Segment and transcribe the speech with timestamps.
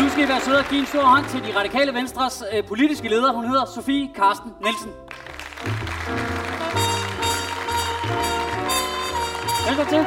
[0.00, 2.64] Nu skal I være søde og give en stor hånd til de radikale venstres øh,
[2.66, 3.32] politiske leder.
[3.32, 4.90] Hun hedder Sofie Karsten Nielsen.
[9.66, 10.04] Velkommen til.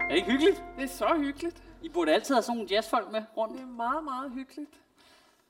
[0.00, 0.64] Er det ikke hyggeligt?
[0.76, 1.62] Det er så hyggeligt.
[1.82, 3.54] I burde altid have sådan nogle jazzfolk med rundt.
[3.54, 4.74] Det er meget, meget hyggeligt.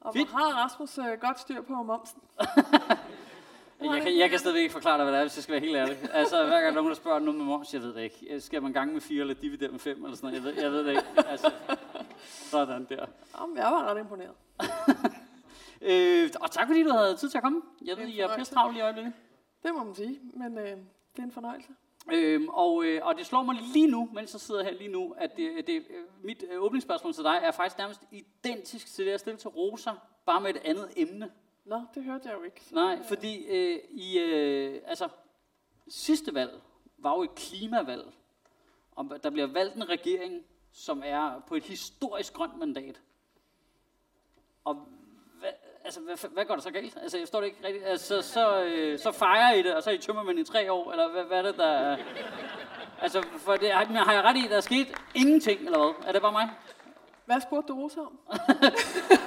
[0.01, 0.31] Og Fedt.
[0.31, 2.21] har Rasmus øh, godt styr på momsen?
[3.85, 5.61] Jeg kan, jeg kan stadigvæk ikke forklare dig, hvad det er, hvis jeg skal være
[5.61, 5.97] helt ærlig.
[6.13, 8.41] Altså, hver gang nogen der spørger noget med moms, jeg ved det ikke.
[8.41, 10.45] Skal man gange med 4 eller dividere med 5 eller sådan noget?
[10.45, 11.29] Jeg ved, jeg ved det ikke.
[11.29, 11.51] Altså,
[12.25, 13.07] sådan der.
[13.41, 14.35] Jamen, jeg var ret imponeret.
[15.85, 17.63] Øh, og tak fordi du havde tid til at komme.
[17.85, 19.13] Jeg ved, I er pisse travlt i øjeblikket.
[19.63, 21.69] Det må man sige, men øh, det er en fornøjelse.
[22.13, 25.15] Øhm, og, øh, og det slår mig lige nu, mens jeg sidder her lige nu,
[25.19, 29.11] at det, det, øh, mit øh, åbningsspørgsmål til dig er faktisk nærmest identisk til det,
[29.11, 29.91] jeg stillede til Rosa,
[30.27, 31.31] bare med et andet emne.
[31.65, 32.61] Nå, det hørte jeg jo ikke.
[32.71, 35.09] Nej, fordi øh, i, øh, altså,
[35.89, 36.61] sidste valg
[36.99, 38.13] var jo et klimavalg.
[38.97, 43.01] Og der bliver valgt en regering, som er på et historisk grønt mandat.
[44.65, 44.75] Og
[45.41, 45.51] hvad,
[45.85, 46.97] altså, hvad, hvad går der så galt?
[46.97, 47.85] Altså, jeg forstår det ikke rigtigt.
[47.85, 51.09] Altså, så, øh, så fejrer I det, og så I tømmermænd i tre år, eller
[51.09, 51.97] hvad, hvad er det, der er?
[53.01, 56.09] Altså, for det, har jeg ret i, der er sket ingenting, eller hvad?
[56.09, 56.51] Er det bare mig?
[57.25, 58.19] Hvad spurgte du Rosa om?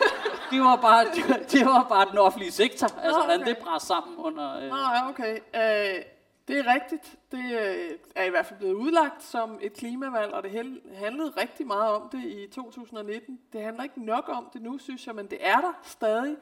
[0.55, 1.05] Det var bare,
[1.53, 2.87] det var bare den offentlige sektor.
[2.87, 3.49] Altså, hvordan okay.
[3.49, 4.55] det brænder sammen under...
[4.55, 5.33] Øh, Nå, ja, okay.
[5.35, 6.03] Øh,
[6.47, 7.15] det er rigtigt.
[7.31, 10.51] Det øh, er i hvert fald blevet udlagt som et klimavalg, og det
[10.95, 13.39] handlede rigtig meget om det i 2019.
[13.53, 16.35] Det handler ikke nok om det nu, synes jeg, men det er der stadig.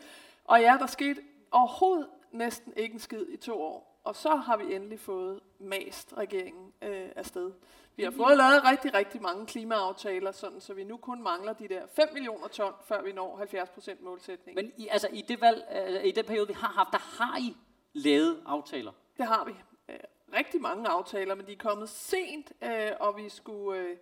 [0.45, 3.99] Og ja, der skete overhovedet næsten ikke en skid i to år.
[4.03, 7.51] Og så har vi endelig fået mast regeringen øh, afsted.
[7.95, 11.67] Vi har fået lavet rigtig, rigtig mange klimaaftaler, sådan, så vi nu kun mangler de
[11.67, 14.55] der 5 millioner ton, før vi når 70 procent målsætning.
[14.55, 17.37] Men i, altså, i, det valg, øh, i den periode, vi har haft, der har
[17.37, 17.55] I
[17.93, 18.91] lavet aftaler.
[19.17, 19.53] Det har vi.
[19.89, 19.99] Øh,
[20.33, 23.97] rigtig mange aftaler, men de er kommet sent, øh, og vi skulle...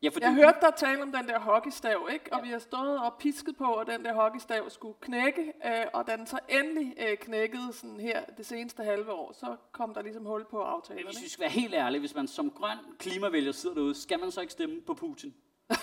[0.00, 2.32] Øh, Ja, fordi, jeg hørte dig tale om den der hockeystav, ikke?
[2.32, 6.06] Og vi har stået og pisket på, at den der hockeystav skulle knække, øh, og
[6.06, 10.02] da den så endelig øh, knækkede sådan her det seneste halve år, så kom der
[10.02, 11.06] ligesom hul på aftalerne.
[11.06, 11.32] hvis vi ikke?
[11.32, 14.52] skal være helt ærlige, hvis man som grøn klimavælger sidder derude, skal man så ikke
[14.52, 15.34] stemme på Putin?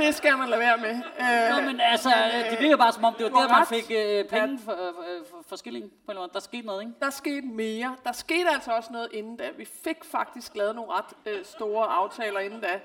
[0.00, 0.94] Det skal man lade være med.
[0.94, 2.10] Øh, Nå, men altså,
[2.50, 5.44] det virker bare som om, det var der, man fik øh, penge for, for, for,
[5.48, 5.90] for skilling.
[6.34, 6.94] Der skete noget, ikke?
[7.00, 7.96] Der skete mere.
[8.04, 9.50] Der skete altså også noget inden da.
[9.56, 12.80] Vi fik faktisk lavet nogle ret øh, store aftaler inden da.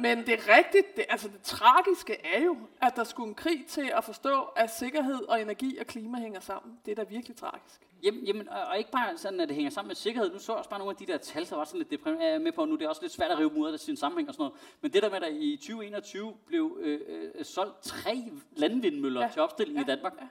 [0.00, 3.92] Men det rigtigt, det, altså det tragiske er jo, at der skulle en krig til
[3.96, 6.78] at forstå, at sikkerhed og energi og klima hænger sammen.
[6.86, 7.80] Det er da virkelig tragisk.
[8.04, 10.32] Jamen, jamen og, og ikke bare sådan, at det hænger sammen med sikkerhed.
[10.32, 12.26] Nu så jeg også bare nogle af de der tal, der var sådan lidt deprimerende.
[12.26, 12.76] Jeg er med på nu.
[12.76, 14.60] Det er også lidt svært at rive dem ud af sin sammenhæng og sådan noget.
[14.80, 17.00] Men det der med, at der i 2021 blev øh,
[17.34, 19.26] øh, solgt tre landvindmøller ja.
[19.26, 19.32] Ja.
[19.32, 19.82] til opstilling ja.
[19.82, 20.12] i Danmark.
[20.20, 20.26] Ja.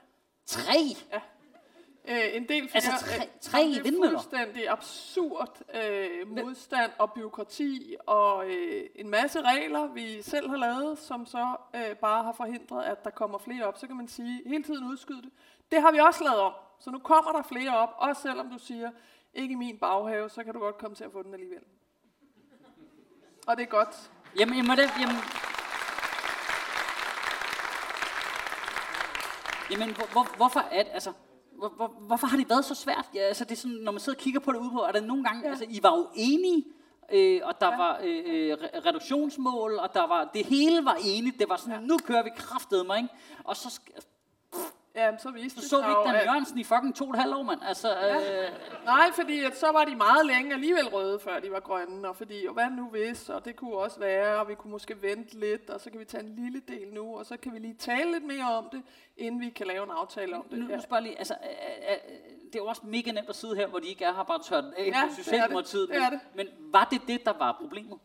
[0.46, 0.96] Tre?
[2.08, 4.18] Øh, en del Altså, flere, tre- øh, tre det er vindmøller?
[4.18, 10.98] fuldstændig absurd øh, modstand og byråkrati og øh, en masse regler, vi selv har lavet,
[10.98, 13.78] som så øh, bare har forhindret, at der kommer flere op.
[13.78, 15.30] Så kan man sige, hele tiden udskyde det.
[15.72, 16.52] Det har vi også lavet om.
[16.80, 18.90] Så nu kommer der flere op, også selvom du siger,
[19.34, 21.62] ikke i min baghave, så kan du godt komme til at få den alligevel.
[23.46, 24.10] Og det er godt.
[24.38, 25.16] Jamen, jamen, det, jamen,
[29.70, 31.12] jamen hvor, hvor, hvorfor er det, altså,
[31.58, 33.10] hvor, hvor, hvorfor har det været så svært?
[33.14, 34.92] Ja, altså, det er sådan, når man sidder og kigger på det ude på, er
[34.92, 35.48] der nogle gange, ja.
[35.50, 36.64] Altså, I var jo enige,
[37.12, 37.76] øh, og der ja.
[37.76, 41.80] Var øh, øh, re- reduktionsmål, og der var, det hele var enigt, det var sådan,
[41.80, 41.80] ja.
[41.80, 43.08] nu kører vi kraftedeme, ikke?
[43.44, 44.00] Og så, sk-
[44.94, 47.34] Ja, så viste så, så vi ikke Dan Jørgensen i fucking to og et halvt
[47.34, 47.60] år, mand.
[47.62, 51.60] Altså, øh, Nej, fordi at så var de meget længe alligevel røde, før de var
[51.60, 54.70] grønne, og fordi, og hvad nu hvis, og det kunne også være, og vi kunne
[54.70, 57.52] måske vente lidt, og så kan vi tage en lille del nu, og så kan
[57.52, 58.82] vi lige tale lidt mere om det,
[59.16, 60.58] inden vi kan lave en aftale om det.
[60.58, 60.76] nu, Ja.
[60.76, 61.96] nu spørger lige, altså, øh, øh,
[62.46, 64.42] det er jo også mega nemt at sidde her, hvor de ikke er her bare
[64.42, 65.14] tørt af Ja, ja, på.
[65.14, 65.88] Socialdemokratiet.
[65.88, 66.20] Det er det.
[66.34, 67.98] Men, men var det det, der var problemet?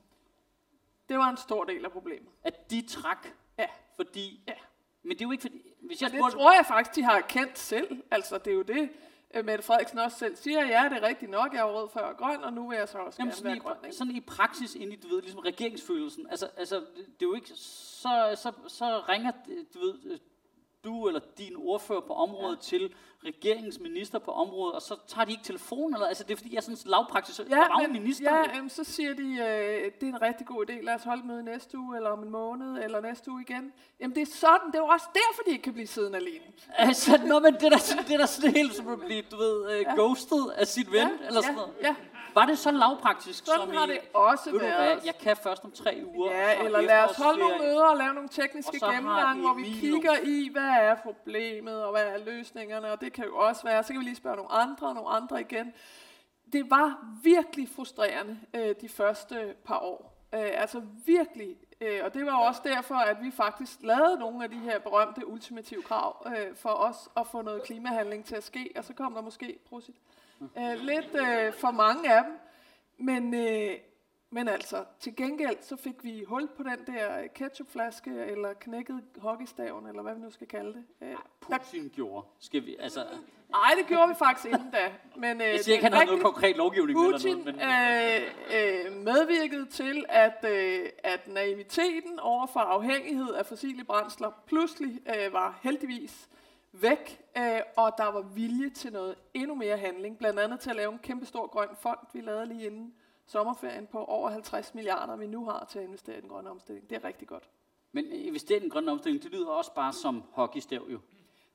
[1.09, 2.30] Det var en stor del af problemet.
[2.44, 3.27] At de trak,
[3.57, 3.65] Ja,
[3.95, 4.44] fordi...
[4.47, 4.53] ja.
[5.03, 5.61] Men det er jo ikke fordi...
[5.81, 8.03] Hvis jeg Det spurgte, tror jeg faktisk, de har erkendt selv.
[8.11, 8.89] Altså, det er jo det,
[9.33, 10.65] øh, Mette Frederiksen også selv siger.
[10.65, 12.89] Ja, det er rigtigt nok, jeg var rød før og grøn, og nu vil jeg
[12.89, 13.75] så også Jamen, gerne sådan, være i, grøn.
[13.85, 13.95] Ikke?
[13.95, 17.33] sådan i praksis, ind i, du ved, ligesom regeringsfølelsen, altså, altså det, det er jo
[17.33, 19.31] ikke, så, så, så ringer,
[19.73, 20.19] du ved,
[20.83, 22.61] du eller din ordfører på området ja.
[22.61, 22.93] til
[23.25, 26.49] regeringens minister på området, og så tager de ikke telefonen, eller altså det er fordi,
[26.51, 28.35] jeg er sådan lavpraktisk, Ja, mange men, minister?
[28.35, 31.27] ja jamen, så siger de, øh, det er en rigtig god idé, lad os holde
[31.27, 33.73] møde næste uge, eller om en måned, eller næste uge igen.
[33.99, 36.43] Jamen det er sådan, det er jo også derfor, de ikke kan blive siddende alene.
[36.77, 37.77] Altså, nå, men det er da,
[38.07, 39.93] det er da sådan helt som at blive, du ved, øh, Ja.
[39.95, 41.71] ghosted af sit ven, Ja, eller ja, sådan noget.
[41.81, 41.95] ja.
[42.33, 45.05] Var det så lavpraktisk, Sådan som har i, det også ved du hvad, været.
[45.05, 46.31] jeg kan først om tre uger.
[46.31, 50.13] Ja, eller lad os holde nogle møder og lave nogle tekniske gennemgange, hvor vi kigger
[50.23, 53.93] i, hvad er problemet, og hvad er løsningerne, og det kan jo også være, så
[53.93, 55.73] kan vi lige spørge nogle andre, og nogle andre igen.
[56.53, 60.15] Det var virkelig frustrerende øh, de første par år.
[60.33, 61.55] Øh, altså virkelig.
[61.81, 65.27] Øh, og det var også derfor, at vi faktisk lavede nogle af de her berømte
[65.27, 68.71] ultimative krav øh, for os at få noget klimahandling til at ske.
[68.75, 69.95] Og så kom der måske, prosit,
[70.57, 72.33] øh, lidt øh, for mange af dem.
[72.97, 73.71] Men, øh,
[74.31, 79.88] men altså, til gengæld så fik vi hul på den der ketchupflaske, eller knækket hockeystaven,
[79.88, 80.83] eller hvad vi nu skal kalde det.
[81.01, 81.09] Øh,
[81.50, 83.00] der, Putin gjorde, skal vi, altså,
[83.50, 84.94] nej, det gjorde vi faktisk inden da.
[85.15, 87.56] Men, øh, jeg det siger ikke, han har noget konkret lovgivning med eller Putin noget,
[87.56, 94.31] men øh, øh, medvirkede til, at, øh, at naiviteten over for afhængighed af fossile brændsler
[94.47, 96.30] pludselig øh, var heldigvis
[96.71, 100.75] væk, øh, og der var vilje til noget endnu mere handling, blandt andet til at
[100.75, 102.94] lave en kæmpe stor grøn fond, vi lavede lige inden
[103.25, 106.89] sommerferien på over 50 milliarder, vi nu har til at investere i den grønne omstilling.
[106.89, 107.50] Det er rigtig godt.
[107.92, 111.00] men investere i den grønne omstilling, det lyder også bare som hockeystav jo.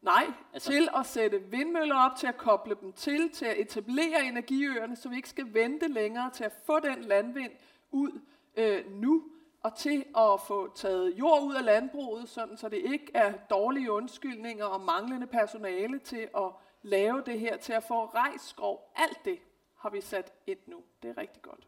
[0.03, 4.25] Nej, Altså- til at sætte vindmøller op, til at koble dem til, til at etablere
[4.25, 7.53] energiøerne, så vi ikke skal vente længere til at få den landvind
[7.91, 8.21] ud
[8.57, 9.23] øh, nu,
[9.65, 13.93] og til at få taget jord ud af landbruget, sådan så det ikke er dårlige
[13.93, 16.51] undskyldninger og manglende personale til at
[16.83, 18.93] lave det her, til at få rejst skov.
[18.97, 19.39] Alt det
[19.79, 20.83] har vi sat ind nu.
[21.03, 21.67] Det er rigtig godt.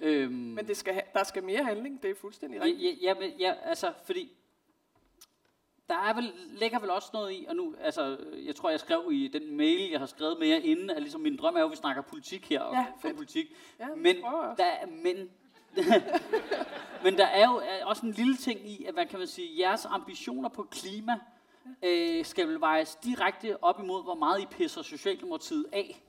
[0.00, 3.02] Øhm, Men det skal, der skal mere handling, det er fuldstændig rigtigt.
[3.02, 4.32] ja, ja, men, ja, altså, fordi
[5.88, 9.08] der er vel, ligger vel også noget i, og nu, altså, jeg tror, jeg skrev
[9.12, 11.66] i den mail, jeg har skrevet med jer inden, at ligesom min drøm er jo,
[11.66, 13.46] at vi snakker politik her, og Ja, for politik.
[13.80, 14.16] Ja, Men
[14.58, 15.30] der, er- men,
[17.04, 19.86] men der er jo også en lille ting i, at man kan man sige, jeres
[19.86, 21.18] ambitioner på klima
[21.82, 26.02] øh, skal vel vejes direkte op imod, hvor meget I pisser Socialdemokratiet af.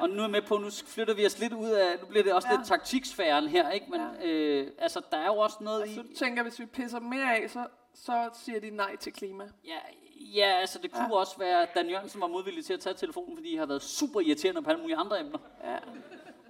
[0.00, 2.22] Og nu er jeg med på, nu flytter vi os lidt ud af, nu bliver
[2.24, 2.56] det også ja.
[2.56, 3.86] Lidt taktiksfæren her, ikke?
[3.90, 4.26] Men Ja.
[4.26, 5.94] øh, altså, der er jo også noget Og i...
[5.94, 9.44] så tænker jeg, hvis vi pisser mere af, så, så siger de nej til klima.
[9.64, 9.78] Ja,
[10.20, 11.04] ja, altså det kunne.
[11.04, 11.14] Ja.
[11.14, 13.82] også være, at Dan Jørgensen var modvillig til at tage telefonen, fordi I har været
[13.82, 15.38] super irriterende på alle mulige andre emner.
[15.64, 15.76] Ja.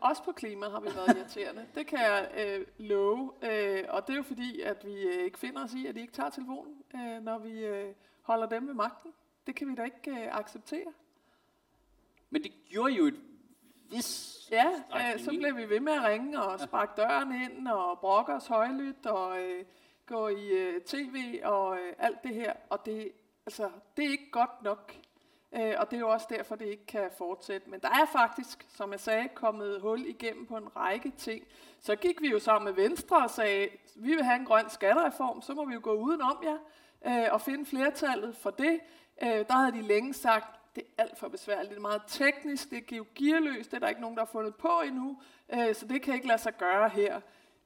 [0.02, 1.66] Også på klima har vi været irriterende.
[1.74, 3.32] Det kan jeg øh, love.
[3.42, 6.00] Øh, og det er jo fordi, at vi øh, ikke finder os i, at de
[6.00, 9.12] ikke tager telefonen, øh, når vi øh, holder dem ved magten.
[9.46, 10.92] Det kan vi da ikke øh, acceptere.
[12.30, 13.20] Men det gjorde jo et
[13.90, 17.98] vis Ja, øh, så blev vi ved med at ringe og sparke døren ind og
[17.98, 19.64] brokke os højlydt og øh,
[20.06, 22.52] gå i øh, tv og øh, alt det her.
[22.70, 23.12] Og det,
[23.46, 24.94] altså, det er ikke godt nok.
[25.54, 27.70] Øh, og det er jo også derfor, det ikke kan fortsætte.
[27.70, 31.44] Men der er faktisk, som jeg sagde, kommet hul igennem på en række ting.
[31.80, 35.42] Så gik vi jo sammen med Venstre og sagde, vi vil have en grøn skattereform,
[35.42, 36.58] så må vi jo gå udenom jer
[37.06, 38.80] øh, og finde flertallet for det.
[39.22, 42.70] Øh, der havde de længe sagt, det er alt for besværligt, det er meget teknisk,
[42.70, 45.20] det er gearløst, det er der ikke nogen, der har fundet på endnu,
[45.52, 47.20] øh, så det kan ikke lade sig gøre her.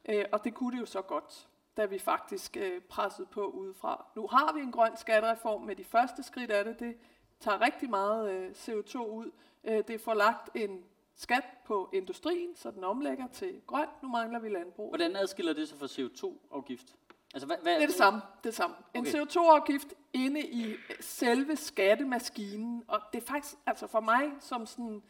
[0.08, 4.06] Øh, og det kunne det jo så godt, da vi faktisk øh, pressede på udefra.
[4.16, 6.96] Nu har vi en grøn skattereform med de første skridt af det, det
[7.40, 9.30] tager rigtig meget øh, CO2 ud.
[9.64, 10.84] Øh, det får lagt en
[11.16, 14.02] skat på industrien, så den omlægger til grønt.
[14.02, 14.88] Nu mangler vi landbrug.
[14.88, 16.96] Hvordan adskiller det sig fra CO2-afgift?
[17.34, 18.20] Altså, hvad, hvad, Det er det samme.
[18.44, 18.76] Det er samme.
[18.94, 19.12] En Okay.
[19.22, 25.02] CO2-afgift inde i selve skattemaskinen, og det er faktisk, altså for mig som sådan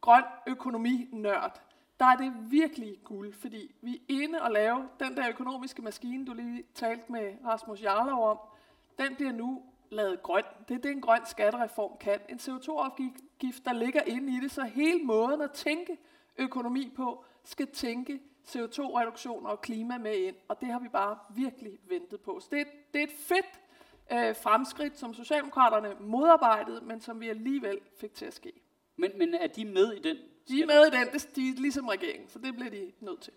[0.00, 1.60] grøn økonominørd,
[2.00, 6.26] der er det virkelig guld, fordi vi er inde og lave den der økonomiske maskine,
[6.26, 8.38] du lige talte med Rasmus Jarlov om,
[8.98, 9.62] den bliver nu
[9.92, 10.44] lavet grøn.
[10.68, 12.20] Det er det, en grøn skattereform kan.
[12.28, 15.98] En CO2-afgift, der ligger inde i det, så hele måden at tænke
[16.38, 21.78] økonomi på, skal tænke CO2-reduktion og klima med ind, og det har vi bare virkelig
[21.88, 22.40] ventet på.
[22.40, 23.60] Så det er, det er et fedt
[24.12, 28.52] øh, fremskridt, som Socialdemokraterne modarbejdede, men som vi alligevel fik til at ske.
[28.96, 30.16] men, men er de med i den?
[30.48, 33.20] De er med i den, det- de er ligesom regeringen, så det bliver de nødt
[33.20, 33.32] til.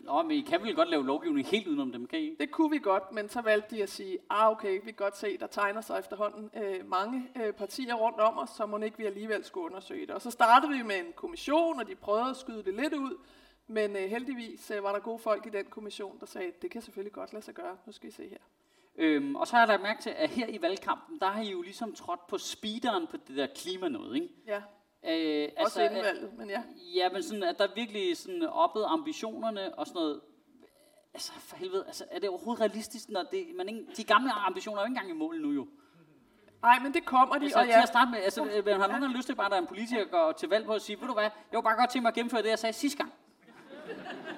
[0.00, 2.36] Nå, men I kan vel godt lave lovgivning helt udenom dem, kan I?
[2.40, 5.16] Det kunne vi godt, men så valgte de at sige, ah okay, vi kan godt
[5.16, 8.98] se, der tegner sig efterhånden øh, mange øh, partier rundt om os, så må ikke
[8.98, 10.14] vi alligevel skulle undersøge det.
[10.14, 13.16] Og så startede vi med en kommission, og de prøvede at skyde det lidt ud,
[13.66, 16.82] men øh, heldigvis øh, var der gode folk i den kommission, der sagde, det kan
[16.82, 17.76] selvfølgelig godt lade sig gøre.
[17.86, 18.38] Nu skal I se her.
[18.96, 21.50] Øhm, og så har jeg lagt mærke til, at her i valgkampen, der har I
[21.50, 24.28] jo ligesom trådt på speederen på det der klima noget, ikke?
[24.46, 24.62] Ja,
[25.08, 26.62] Øh, også inden øh, valget, men ja.
[26.94, 30.20] Ja, men sådan, at der virkelig sådan oppet ambitionerne og sådan noget.
[31.14, 34.78] Altså, for helvede, altså, er det overhovedet realistisk, når det, man ikke, de gamle ambitioner
[34.78, 35.66] er jo ikke engang i mål nu jo.
[36.62, 38.80] Nej, men det kommer de, Altså, og til ja, at starte med, altså, øh, man
[38.80, 40.66] har nogen gange lyst til bare, at der er en politiker, der går til valg
[40.66, 42.48] på at sige, ved du hvad, jeg kunne bare godt tænke mig at gennemføre det,
[42.48, 43.12] jeg sagde sidste gang.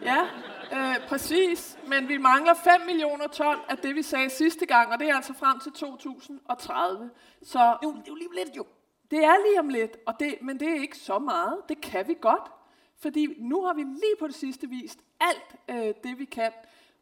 [0.02, 0.28] ja
[0.72, 1.78] øh, præcis.
[1.86, 5.14] Men vi mangler 5 millioner ton af det, vi sagde sidste gang, og det er
[5.16, 7.10] altså frem til 2030.
[7.42, 8.66] Så Det er jo, det er jo lige lidt jo
[9.14, 11.58] det er lige om lidt, og det, men det er ikke så meget.
[11.68, 12.50] Det kan vi godt.
[12.96, 16.52] Fordi nu har vi lige på det sidste vist alt øh, det, vi kan.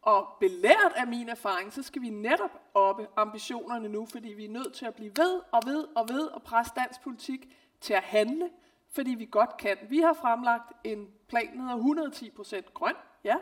[0.03, 4.49] Og belært af min erfaring, så skal vi netop oppe ambitionerne nu, fordi vi er
[4.49, 8.03] nødt til at blive ved og ved og ved og presse dansk politik til at
[8.03, 8.51] handle,
[8.91, 9.77] fordi vi godt kan.
[9.89, 13.37] Vi har fremlagt en plan, der hedder 110% grøn, ja,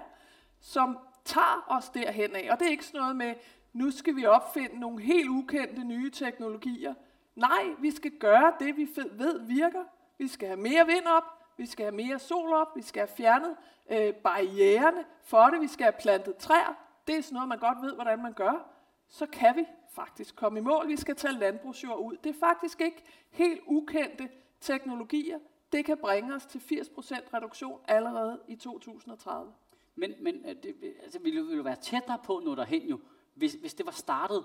[0.61, 2.49] som tager os derhen af.
[2.53, 3.35] Og det er ikke sådan noget med,
[3.73, 6.95] nu skal vi opfinde nogle helt ukendte nye teknologier.
[7.35, 9.85] Nej, vi skal gøre det, vi ved virker.
[10.19, 11.25] Vi skal have mere vind op,
[11.57, 13.57] vi skal have mere sol op, vi skal have fjernet
[13.91, 16.75] øh, barriererne for det, vi skal have plantet træer.
[17.07, 18.71] Det er sådan noget, man godt ved, hvordan man gør.
[19.09, 20.89] Så kan vi faktisk komme i mål.
[20.89, 22.17] Vi skal tage landbrugsjord ud.
[22.25, 24.29] Det er faktisk ikke helt ukendte
[24.61, 25.39] teknologier.
[25.73, 29.53] Det kan bringe os til 80% reduktion allerede i 2030.
[29.95, 33.01] Men, men øh, det altså, vi ville jo være tættere på noget derhen jo,
[33.35, 34.45] hvis, hvis det var startet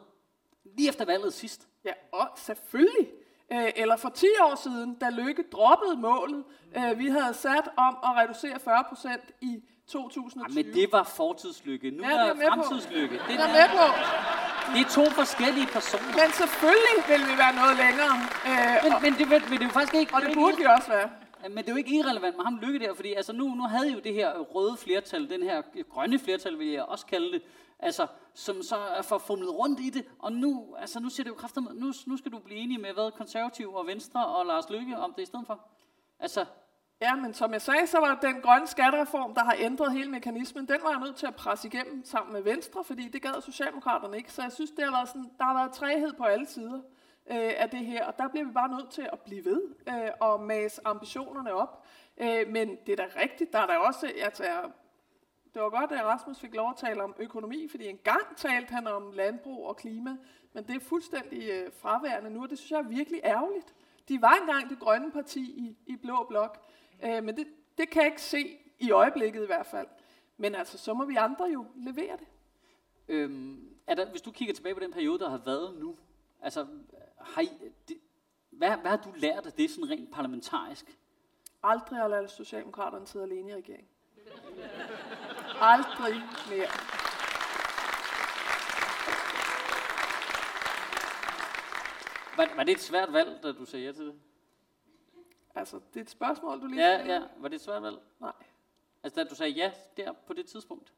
[0.77, 1.67] lige efter valget sidst.
[1.85, 3.07] Ja, og selvfølgelig.
[3.53, 6.43] Øh, eller for 10 år siden, da Lykke droppede målet,
[6.77, 10.43] øh, vi havde sat om at reducere 40% i 2020.
[10.49, 11.91] Ja, men det var fortidslykke.
[11.91, 13.15] Nu Ja, det er er fremtidslykke.
[13.27, 13.85] Det, er med på.
[14.73, 16.07] det er to forskellige personer.
[16.21, 18.13] Men selvfølgelig vil vi være noget længere.
[18.49, 20.13] Øh, Men, og, men, det, vil det er jo faktisk ikke...
[20.15, 21.09] og det jo burde vi også være.
[21.49, 23.89] Men det er jo ikke irrelevant med ham lykke der, fordi altså nu, nu havde
[23.89, 25.61] I jo det her røde flertal, den her
[25.93, 27.41] grønne flertal, vil jeg også kalde det,
[27.79, 31.29] altså, som så er for fumlet rundt i det, og nu, altså, nu siger det
[31.31, 34.69] jo kraftigt, nu, nu skal du blive enig med hvad konservativ og Venstre og Lars
[34.69, 35.67] Lykke om det i stedet for.
[36.19, 36.45] Altså,
[37.01, 40.67] Ja, men som jeg sagde, så var den grønne skattereform, der har ændret hele mekanismen,
[40.67, 44.17] den var jeg nødt til at presse igennem sammen med Venstre, fordi det gad Socialdemokraterne
[44.17, 44.33] ikke.
[44.33, 46.75] Så jeg synes, det har været sådan, der har været træhed på alle sider
[47.31, 50.09] øh, af det her, og der bliver vi bare nødt til at blive ved øh,
[50.19, 51.85] og mase ambitionerne op.
[52.17, 54.71] Øh, men det er da rigtigt, der er der også, altså, jeg-
[55.55, 58.87] det var godt, at Rasmus fik lov at tale om økonomi, fordi engang talte han
[58.87, 60.17] om landbrug og klima,
[60.53, 63.75] men det er fuldstændig øh, fraværende nu, og det synes jeg er virkelig ærgerligt.
[64.09, 66.69] De var engang det grønne parti i, i Blå Blok,
[67.03, 67.47] øh, men det,
[67.77, 69.87] det kan jeg ikke se i øjeblikket i hvert fald.
[70.37, 72.27] Men altså, så må vi andre jo levere det.
[73.07, 75.97] øhm, er der, hvis du kigger tilbage på den periode, der har været nu,
[76.41, 76.67] altså,
[77.19, 77.49] har I,
[77.87, 77.97] det,
[78.49, 80.97] hvad, hvad har du lært af det sådan rent parlamentarisk?
[81.63, 83.87] Aldrig at lade Socialdemokraterne sidde alene i regeringen.
[85.61, 86.67] Aldrig mere.
[92.37, 94.15] Var, var det et svært valg, da du sagde ja til det?
[95.55, 97.13] Altså, det er et spørgsmål, du lige Ja, stiller.
[97.15, 97.21] ja.
[97.37, 97.97] Var det et svært valg?
[98.19, 98.31] Nej.
[99.03, 100.93] Altså, da du sagde ja der på det tidspunkt?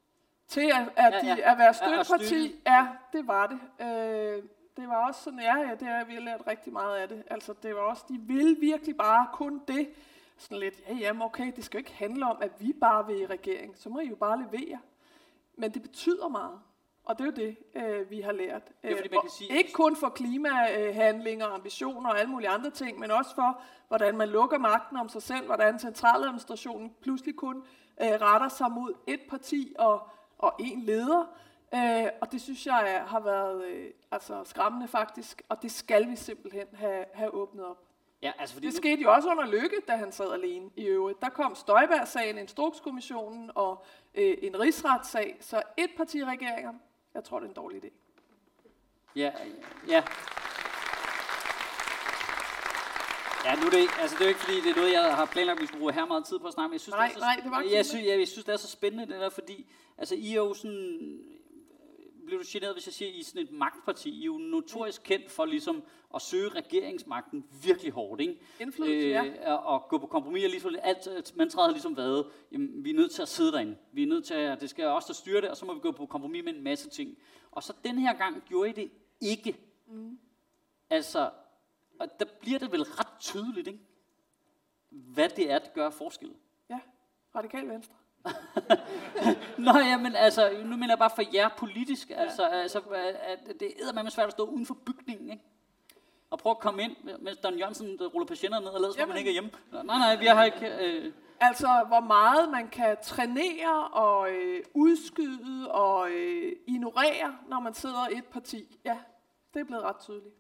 [0.48, 1.52] Til at, at, Ja, de, ja.
[1.52, 2.58] at være Ja, støtteparti, støtte.
[2.66, 3.60] ja, det var det.
[3.86, 4.44] Øh,
[4.78, 7.24] det var også sådan, ja, ja, det har vi lært rigtig meget af det.
[7.30, 9.90] Altså, det var også, de vil virkelig bare kun det.
[10.38, 13.22] Sådan lidt, ja, jamen okay, det skal jo ikke handle om, at vi bare vil
[13.22, 13.78] i regering.
[13.78, 14.80] Så må I jo bare levere.
[15.56, 16.60] Men det betyder meget.
[17.04, 18.62] Og det er jo det, øh, vi har lært.
[18.84, 22.70] Ja, fordi Øh, man kan sige- ikke kun for klimahandlinger, ambitioner og alle mulige andre
[22.70, 27.64] ting, men også for, hvordan man lukker magten om sig selv, hvordan centraladministrationen pludselig kun
[28.02, 31.26] øh, retter sig mod et parti og, og en leder.
[31.74, 36.10] Øh, og det synes jeg er, har været øh, altså skræmmende faktisk, og det skal
[36.10, 37.84] vi simpelthen have, have åbnet op.
[38.22, 40.86] Ja, altså fordi Det nu, skete jo også under Lykke, da han sad alene i
[40.86, 41.22] øvrigt.
[41.22, 45.38] Der kom Støjberg-sagen, Instrukskommissionen og øh, en rigsretssag.
[45.40, 46.74] Så et parti regeringer,
[47.14, 47.90] jeg tror, det er en dårlig idé.
[49.16, 49.32] Ja,
[49.88, 50.04] ja.
[53.46, 55.26] Ja, nu er det altså det er jo ikke fordi, det er noget, jeg har
[55.26, 57.08] planlagt, at vi skulle bruge her meget tid på at snakke, men jeg synes, Nej,
[57.08, 59.14] det er så, nej, det var jeg, synes, jeg, jeg synes, det er så spændende,
[59.14, 61.20] det der, fordi, altså I er jo sådan,
[62.28, 65.02] bliver du generet, hvis jeg siger, I er sådan et magtparti, I er jo notorisk
[65.04, 65.84] kendt for ligesom
[66.16, 68.40] at søge regeringsmagten virkelig hårdt, ikke?
[68.60, 69.54] Indflydelse, ja.
[69.54, 72.90] og, og gå på kompromis, og ligesom alt, at mantraet har ligesom været, jamen, vi
[72.90, 75.14] er nødt til at sidde derinde, vi er nødt til at, det skal os, der
[75.14, 77.18] styre det, og så må vi gå på kompromis med en masse ting.
[77.52, 78.92] Og så den her gang gjorde I det
[79.22, 79.58] ikke.
[79.88, 80.20] Mm.
[80.90, 81.30] Altså,
[82.00, 83.80] Og der bliver det vel ret tydeligt, ikke?
[84.90, 86.34] hvad det er, det gør forskel.
[86.70, 86.80] ja,
[87.36, 87.96] radikal venstre.
[89.66, 92.80] Nå ja, men altså, nu mener jeg bare for jer politisk, altså, altså
[93.22, 95.44] at det er med svært at stå uden for bygningen, ikke?
[96.30, 99.02] Og prøve at komme ind, mens Don Jørgensen der ruller patienter ned og lader, som
[99.02, 99.50] om man ikke er hjemme.
[99.72, 100.68] Nej, nej, vi har ikke...
[100.86, 107.74] Øh, Altså, hvor meget man kan trænere og øh, udskyde og øh, ignorere, når man
[107.74, 108.78] sidder i et parti.
[108.86, 108.98] Ja,
[109.54, 110.36] det er blevet ret tydeligt.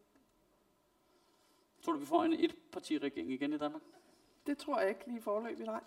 [1.81, 3.81] tror du, vi får en etpartiregering igen i Danmark?
[4.47, 5.81] Det tror jeg ikke lige forløbig, nej.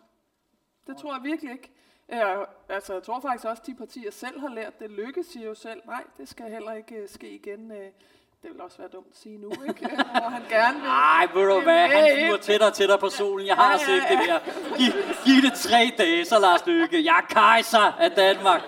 [0.86, 1.70] Det tror jeg virkelig ikke.
[2.12, 4.90] Øh, altså, jeg tror faktisk også, at de partier selv har lært det.
[4.90, 7.72] Lykke siger jo selv, nej, det skal heller ikke øh, ske igen.
[7.72, 7.86] Øh,
[8.42, 9.86] det vil også være dumt at sige nu, ikke?
[10.20, 10.88] Hvor han gerne vil...
[10.88, 13.46] Ej, ved du hvad, han flyver tættere og tættere på solen.
[13.46, 14.38] Jeg har Ja, set ja, det der.
[14.76, 14.92] Giv,
[15.24, 17.04] giv det tre dage, så Lars Løkke.
[17.04, 18.62] Jeg er kejser af Danmark.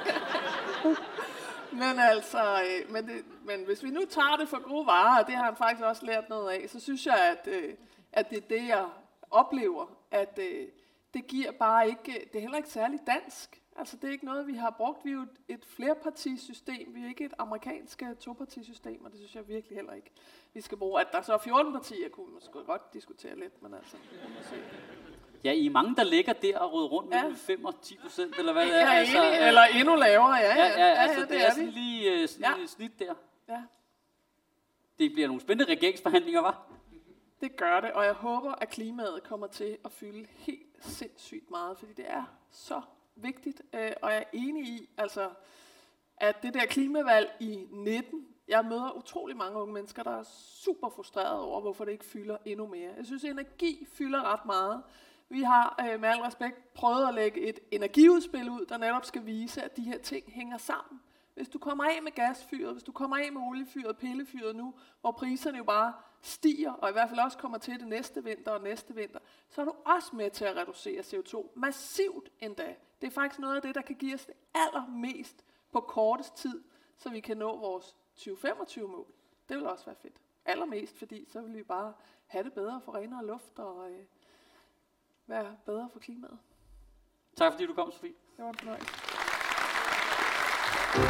[1.72, 5.26] Men altså, øh, men, det, men hvis vi nu tager det for gode varer, og
[5.26, 7.74] det har han faktisk også lært noget af, så synes jeg, at, øh,
[8.12, 8.84] at det er det, jeg
[9.30, 10.68] oplever, at øh,
[11.14, 13.58] det giver bare ikke, det er heller ikke særlig dansk.
[13.76, 15.04] Altså det er ikke noget, vi har brugt.
[15.04, 19.18] Vi er jo et, et flerpartisystem, vi er ikke et amerikansk øh, topartisystem, og det
[19.18, 20.10] synes jeg virkelig heller ikke,
[20.54, 21.00] vi skal bruge.
[21.00, 24.42] At der så er 14 partier, kunne vi måske godt diskutere lidt, men altså, må
[24.42, 24.56] se.
[25.44, 27.22] Ja, I er mange, der ligger der og rød rundt Ja.
[27.22, 28.78] mellem 5 og 10 procent, eller hvad det er.
[28.92, 31.68] Jeg er enig, øh, eller endnu lavere, ja, Ja, ja, altså, ja, det, er sådan
[31.68, 32.66] lige sådan Ja.
[32.66, 33.14] snit der.
[33.48, 33.62] Ja.
[34.98, 36.66] Det bliver nogle spændende regeringsforhandlinger, var?
[37.40, 41.78] Det gør det, og jeg håber, at klimaet kommer til at fylde helt sindssygt meget,
[41.78, 42.80] fordi det er så
[43.16, 45.30] vigtigt, øh, og jeg er enig i, altså,
[46.16, 50.22] at det der klimavalg i 19, jeg møder utrolig mange unge mennesker, der er
[50.62, 52.90] super frustrerede over, hvorfor det ikke fylder endnu mere.
[52.96, 54.82] Jeg synes, at energi fylder ret meget.
[55.28, 59.26] Vi har øh, med al respekt prøvet at lægge et energiudspil ud, der netop skal
[59.26, 61.00] vise, at de her ting hænger sammen.
[61.34, 65.12] Hvis du kommer af med gasfyret, hvis du kommer af med oliefyret, pillefyret nu, hvor
[65.12, 68.62] priserne jo bare stiger, og i hvert fald også kommer til det næste vinter og
[68.62, 72.74] næste vinter, så er du også med til at reducere CO2 massivt endda.
[73.00, 76.62] Det er faktisk noget af det, der kan give os det allermest på kortest tid,
[76.96, 79.06] så vi kan nå vores 2025-mål.
[79.48, 80.16] Det vil også være fedt.
[80.44, 81.94] Allermest, fordi så vil vi bare
[82.26, 84.04] have det bedre for renere luft og øh,
[85.26, 86.38] være bedre for klimaet.
[87.36, 88.14] Tak fordi du kom, Sofie.
[88.36, 89.11] Det var en fornøjelse.
[90.94, 91.02] うん。